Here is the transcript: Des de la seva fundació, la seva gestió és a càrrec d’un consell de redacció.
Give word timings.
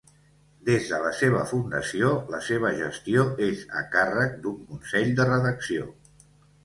Des 0.67 0.87
de 0.93 1.01
la 1.01 1.11
seva 1.17 1.41
fundació, 1.51 2.09
la 2.35 2.39
seva 2.47 2.73
gestió 2.79 3.27
és 3.51 3.61
a 3.83 3.87
càrrec 3.97 4.35
d’un 4.47 4.57
consell 4.73 5.13
de 5.21 5.29
redacció. 5.33 5.87